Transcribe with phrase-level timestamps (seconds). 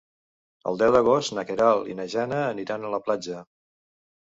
[0.71, 3.47] El deu d'agost na Queralt i na Jana aniran a la platja.